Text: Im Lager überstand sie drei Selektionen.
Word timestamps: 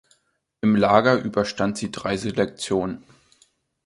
Im 0.61 0.75
Lager 0.75 1.21
überstand 1.23 1.77
sie 1.77 1.91
drei 1.91 2.17
Selektionen. 2.17 3.03